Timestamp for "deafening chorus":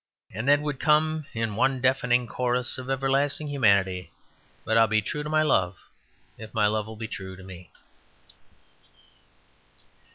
1.79-2.79